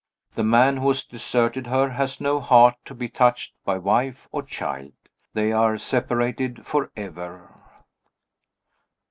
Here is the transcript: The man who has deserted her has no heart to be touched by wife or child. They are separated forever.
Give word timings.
The 0.33 0.41
man 0.43 0.77
who 0.77 0.87
has 0.87 1.03
deserted 1.03 1.67
her 1.67 1.89
has 1.91 2.19
no 2.19 2.39
heart 2.39 2.73
to 2.85 2.95
be 2.95 3.07
touched 3.07 3.53
by 3.63 3.77
wife 3.77 4.27
or 4.31 4.41
child. 4.41 4.93
They 5.35 5.51
are 5.51 5.77
separated 5.77 6.65
forever. 6.65 7.53